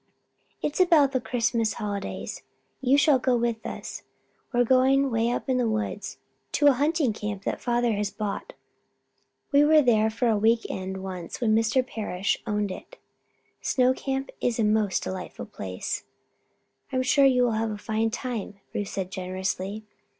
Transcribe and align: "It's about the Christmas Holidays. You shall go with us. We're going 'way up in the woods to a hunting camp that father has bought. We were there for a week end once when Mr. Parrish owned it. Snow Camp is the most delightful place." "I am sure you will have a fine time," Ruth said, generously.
"It's 0.63 0.79
about 0.79 1.11
the 1.11 1.21
Christmas 1.21 1.73
Holidays. 1.75 2.41
You 2.81 2.97
shall 2.97 3.19
go 3.19 3.37
with 3.37 3.63
us. 3.67 4.01
We're 4.51 4.63
going 4.63 5.11
'way 5.11 5.29
up 5.29 5.47
in 5.47 5.57
the 5.59 5.69
woods 5.69 6.17
to 6.53 6.65
a 6.65 6.71
hunting 6.71 7.13
camp 7.13 7.43
that 7.43 7.61
father 7.61 7.91
has 7.93 8.09
bought. 8.09 8.53
We 9.51 9.63
were 9.63 9.83
there 9.83 10.09
for 10.09 10.27
a 10.27 10.35
week 10.39 10.65
end 10.67 11.03
once 11.03 11.39
when 11.39 11.53
Mr. 11.55 11.85
Parrish 11.85 12.41
owned 12.47 12.71
it. 12.71 12.97
Snow 13.61 13.93
Camp 13.93 14.31
is 14.41 14.57
the 14.57 14.63
most 14.63 15.03
delightful 15.03 15.45
place." 15.45 16.03
"I 16.91 16.95
am 16.95 17.03
sure 17.03 17.25
you 17.25 17.43
will 17.43 17.51
have 17.51 17.69
a 17.69 17.77
fine 17.77 18.09
time," 18.09 18.59
Ruth 18.73 18.87
said, 18.89 19.11
generously. 19.11 19.85